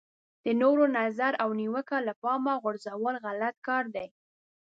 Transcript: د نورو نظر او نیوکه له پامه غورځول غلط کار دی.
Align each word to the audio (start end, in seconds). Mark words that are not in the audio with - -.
د 0.43 0.45
نورو 0.61 0.85
نظر 0.99 1.31
او 1.43 1.49
نیوکه 1.59 1.97
له 2.07 2.13
پامه 2.21 2.53
غورځول 2.63 3.15
غلط 3.25 3.55
کار 3.67 3.85
دی. 3.95 4.07